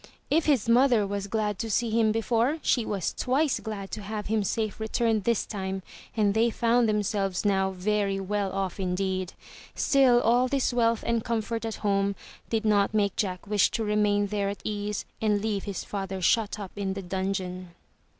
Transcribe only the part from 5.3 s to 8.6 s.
time, and they found themselves now very well